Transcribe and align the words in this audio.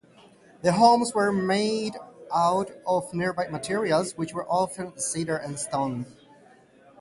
The 0.63 0.71
homes 0.71 1.13
were 1.13 1.31
made 1.31 1.95
out 2.33 2.71
of 2.87 3.13
nearby 3.13 3.49
materials, 3.49 4.13
which 4.17 4.33
were 4.33 4.47
often 4.49 4.97
cedar 4.97 5.37
and 5.37 5.59
stone. 5.59 6.07